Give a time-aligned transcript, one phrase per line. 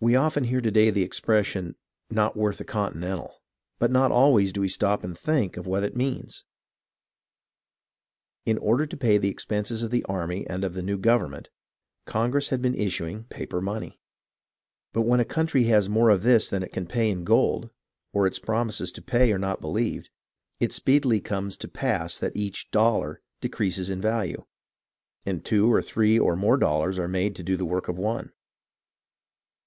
[0.00, 1.74] We often hear to day the expression,"
[2.08, 3.42] Not worth a continental,"
[3.80, 6.44] but not always do we stop to think of what it means.
[8.46, 11.48] In order to pay the expenses of the army and of the new government,
[12.06, 13.98] Congress had been issuing "paper money";
[14.92, 17.68] but when a country has more of this than it can pay in gold,
[18.12, 20.10] or its promises to pay are not believed,
[20.60, 24.44] it speedily comes to pass that each "dollar" decreases in value,
[25.26, 28.30] and two or three or more dollars are made to do the work of one.